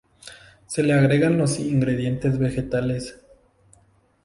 Se 0.65 0.81
le 0.81 0.93
agregan 0.93 1.37
los 1.37 1.59
ingredientes 1.59 2.39
vegetales. 2.39 3.21